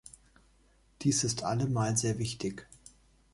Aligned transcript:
Dies 1.03 1.23
ist 1.23 1.43
allemal 1.43 1.95
sehr 1.95 2.17
wichtig. 2.17 2.65